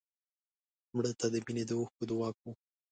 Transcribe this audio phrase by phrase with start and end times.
[0.95, 2.51] مړه ته د مینې د اوښکو دعا کوو